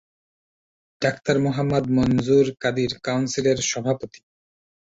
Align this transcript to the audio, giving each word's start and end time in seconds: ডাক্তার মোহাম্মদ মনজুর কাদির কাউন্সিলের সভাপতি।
ডাক্তার 1.01 1.35
মোহাম্মদ 1.39 1.85
মনজুর 1.95 2.45
কাদির 2.61 2.91
কাউন্সিলের 3.05 3.59
সভাপতি। 3.63 4.19